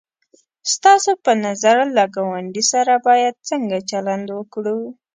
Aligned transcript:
ستاسو 0.73 1.11
په 1.23 1.31
نظر 1.45 1.77
له 1.95 2.03
گاونډي 2.15 2.63
سره 2.73 2.93
باید 3.07 3.33
څنگه 3.49 3.79
چلند 3.91 4.25
وکړو؟ 4.31 4.79